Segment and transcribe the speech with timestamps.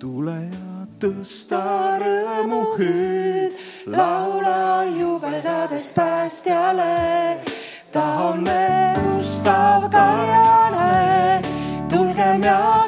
[0.00, 1.60] tule ja tõsta
[2.00, 3.58] rõõmu hüüd,
[3.92, 7.40] laula jubeldades päästjale.
[7.92, 11.42] ta on meie ustav karjane,
[11.92, 12.79] tulgem ja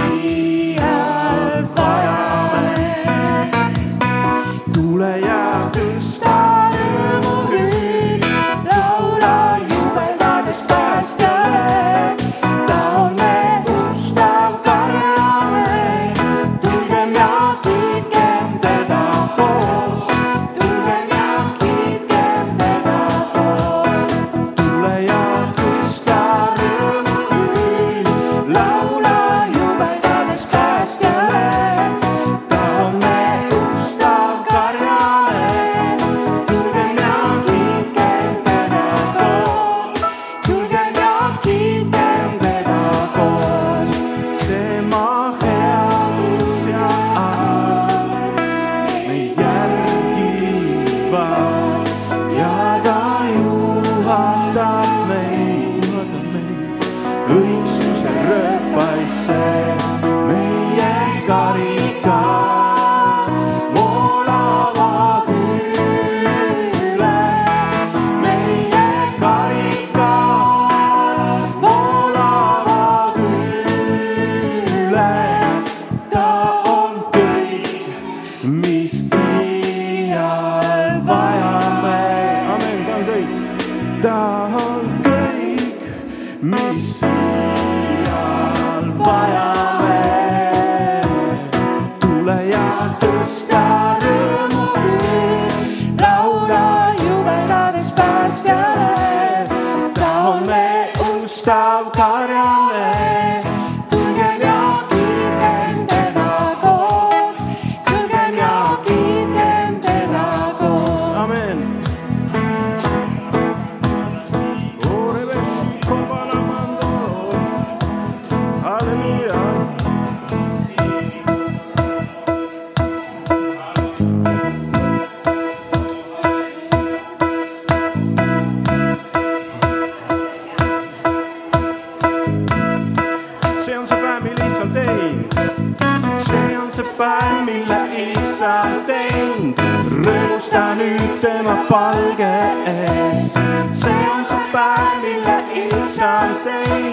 [0.00, 0.49] You.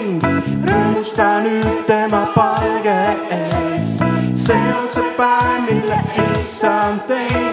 [0.08, 2.96] Teinud, rõõmusta nüüd tema palge
[3.34, 3.98] ees.
[4.46, 7.47] see on see päev, mille issand teinud,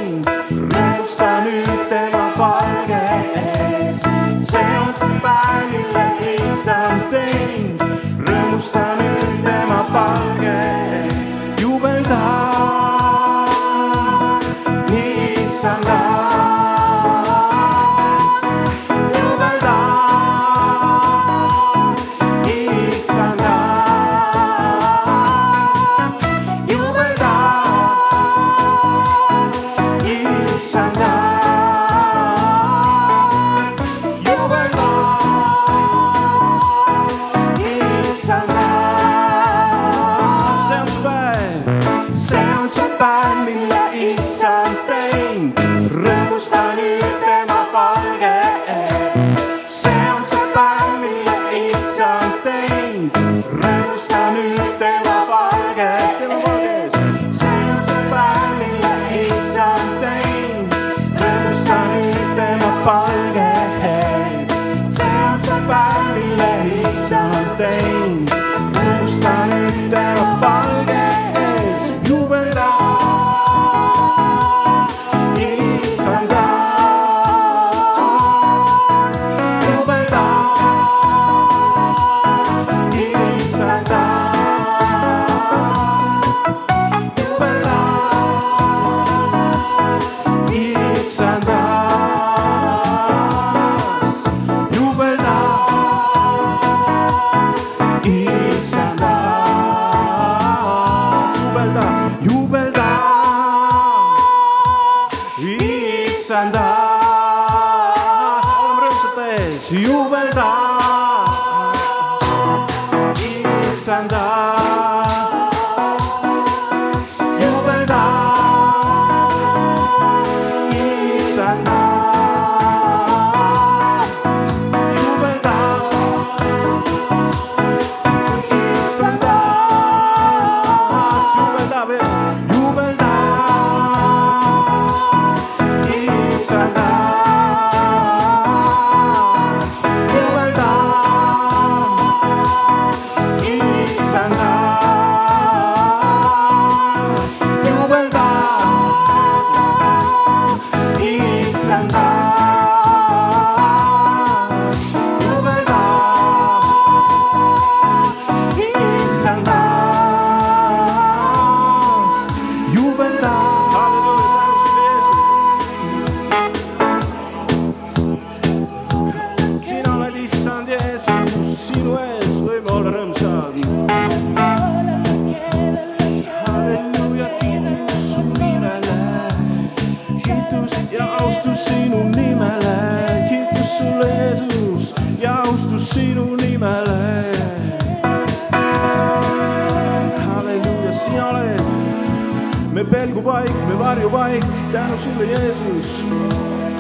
[193.95, 196.06] varjupaik, tänu sulle, Jeesus.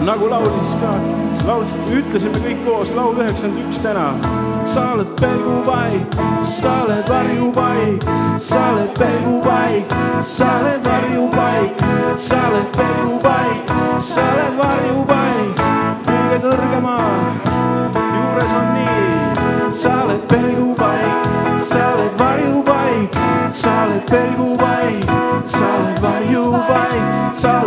[0.01, 0.91] nagu laulis ka,
[1.47, 4.07] laulis, ütlesime kõik koos laul üheksakümmend üks täna.
[4.73, 6.17] sa oled pelgupaik,
[6.59, 8.03] sa oled varjupaik,
[8.37, 11.85] sa oled pelgupaik, sa oled varjupaik,
[12.17, 15.64] sa oled pelgupaik, sa oled varjupaik,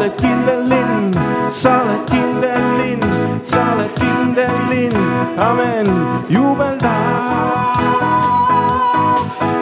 [0.08, 1.12] oled kindel linn,
[1.52, 3.02] sa oled kindel linn,
[3.44, 4.96] sa oled kindel linn,
[5.36, 5.88] amen,
[6.32, 6.96] jubelda,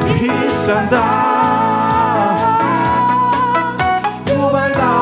[0.07, 1.05] issanda.
[4.27, 4.93] jubelda,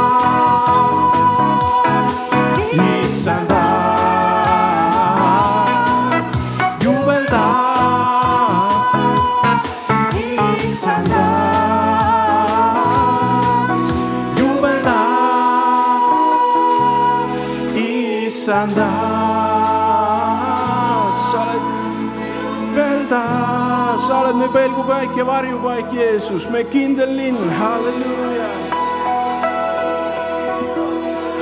[2.72, 3.64] issanda,
[6.80, 7.44] jubelda
[10.64, 11.23] issandas,
[18.54, 18.86] issandas,
[21.30, 21.64] sa oled
[22.54, 23.26] jubelda,
[24.06, 28.48] sa oled me pelgupaik ja varjupaik, Jeesus, me kindel linn, halleluuja.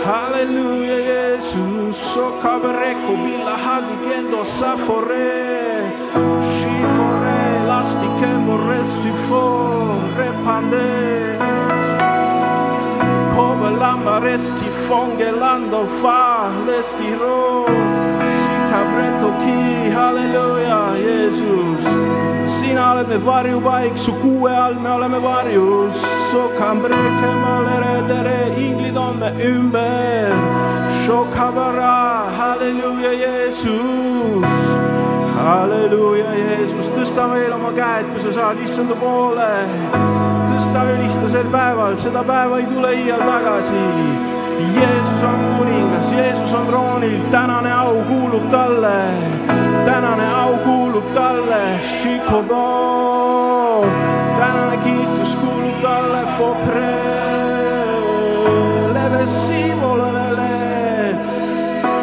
[0.06, 5.36] Halleluja, Jeesus, sokabereko bilahagi kendo safore,
[6.56, 9.44] shifore, lastikemo restifo,
[10.16, 10.86] repande,
[11.38, 11.61] come
[13.82, 17.66] lamba resti fongelando fa lesti ro
[18.40, 21.84] Shikabreto ki halleluuja Jeesus
[22.58, 25.96] sina oled me varjupaik su kuue all me oleme varjus
[26.30, 30.30] Sokambreke malere tere inglid on me ümber
[31.02, 31.96] Shokabara
[32.38, 34.46] halleluuja Jeesus
[35.42, 39.50] halleluuja Jeesus tõsta veel oma käed kui sa saad issanda poole
[40.52, 43.84] tõsta ülistusel päeval, seda päeva ei tule iial tagasi.
[44.76, 48.98] Jeesus on kuningas, Jeesus on troonil, tänane au kuulub talle,
[49.84, 51.62] tänane au kuulub talle,
[54.36, 56.22] tänane kiitus kuulub talle,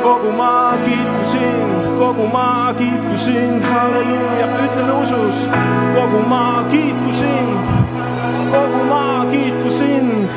[0.03, 5.50] kogu maa kiitku sind, kogu maa kiitku sind, halleluuja, ütleme usus,
[5.96, 7.59] kogu maa kiitku sind
[8.51, 10.29] kogu maa kiitku sind,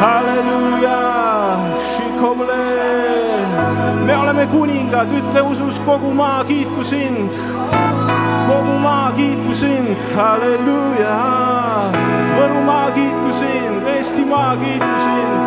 [0.00, 0.98] halleluuja,
[1.90, 2.64] šikoble.
[4.06, 7.30] me oleme kuningad, ütle usus, kogu maa kiitku sind,
[8.48, 11.16] kogu maa kiitku sind, halleluuja.
[12.36, 15.40] Võrumaa kiitku sind, Eestimaa kiitku sind,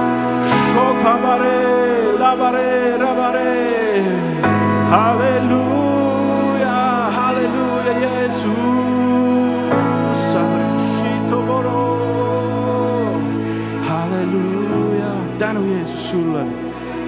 [0.72, 1.56] šokabare,
[2.20, 3.56] labare, rabare,
[4.92, 5.75] halleluuja,
[16.06, 16.44] sulle,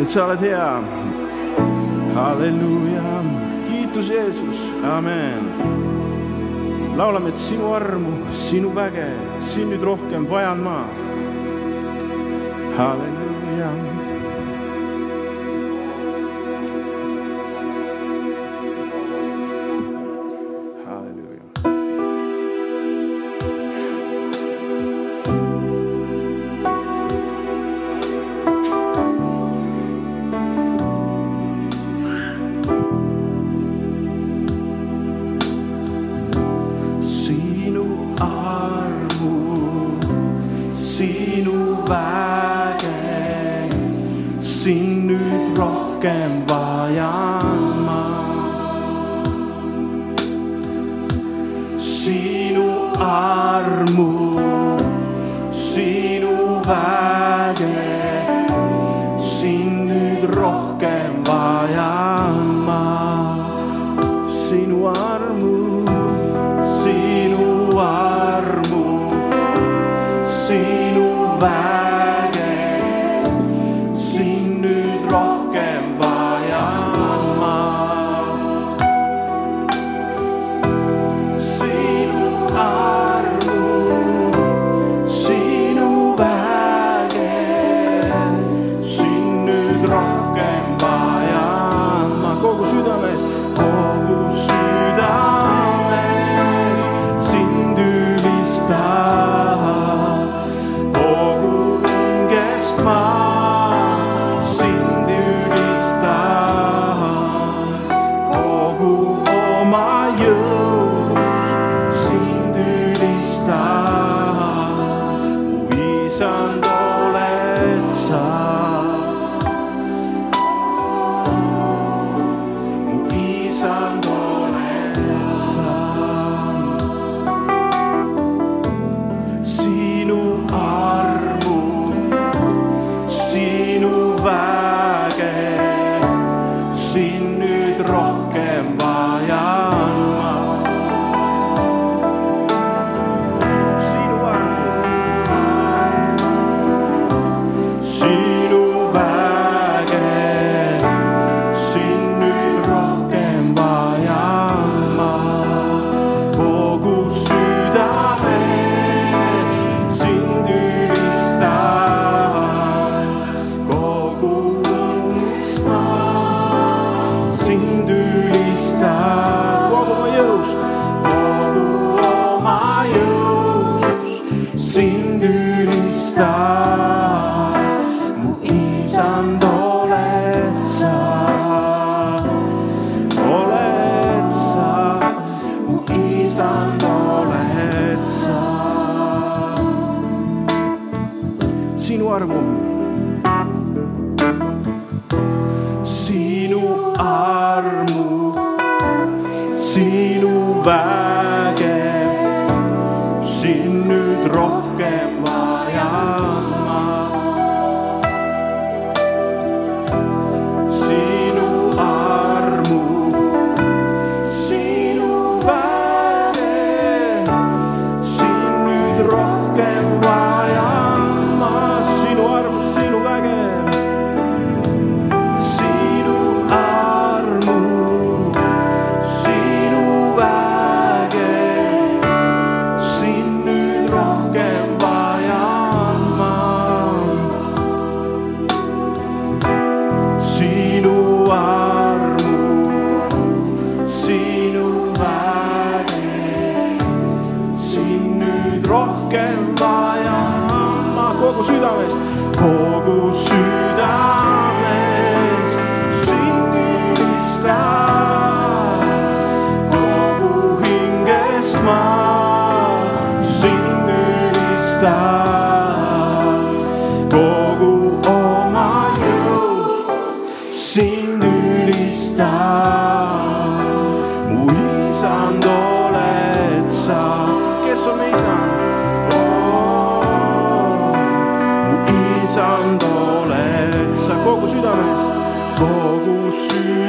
[0.02, 0.70] et sa oled hea.
[2.16, 3.12] halleluuja,
[3.68, 5.52] kiitus Jeesus, amen.
[6.98, 9.12] laulame, et sinu armu, sinu väge,
[9.54, 10.80] sind nüüd rohkem vajan ma.
[12.78, 13.97] halleluuja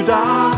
[0.08, 0.57] südamest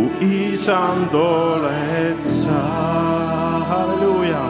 [0.00, 2.62] mu isand oled sa,
[3.70, 4.44] halleluuja.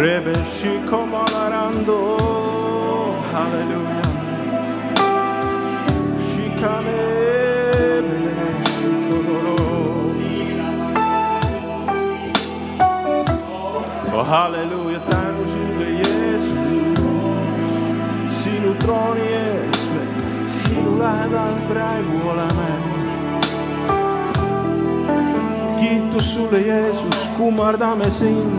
[0.00, 2.00] Rebeshi komalarando,
[3.32, 4.08] halleluuja.
[6.28, 7.04] Shikane
[8.08, 9.56] bereshi kodoro.
[14.16, 16.54] Oh halleluuja, tänu sulle Jeesus,
[18.42, 20.02] sinu trooni ees me
[20.52, 22.81] sinu lähedal praegu oleme.
[25.92, 28.52] Kiitus sulle Jeesus, kummardame sind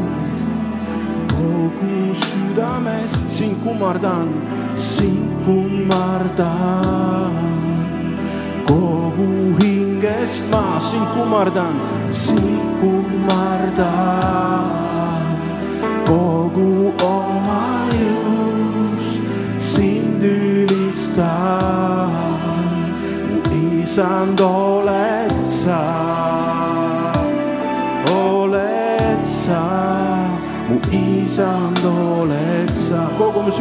[1.33, 4.29] kogu südamest, sind kummardan,
[4.77, 7.33] sind kummardan.
[8.67, 13.83] kogu hingest ma sind kummardan, sind kummardan.
[16.05, 19.21] kogu oma jõust
[19.73, 22.11] sind ülistan,
[23.29, 23.41] mu
[23.81, 25.33] isand oled
[25.65, 26.02] sa,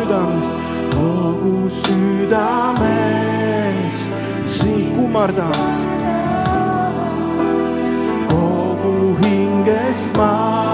[0.02, 0.50] südamest,
[0.90, 2.82] kogu südamest
[4.46, 5.52] sind kummardan.
[8.30, 10.71] kogu hingest ma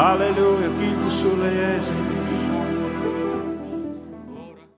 [0.00, 0.39] oled